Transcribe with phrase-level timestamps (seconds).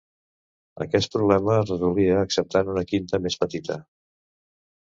[0.85, 3.81] Aquest problema es resolia acceptant una quinta més petita.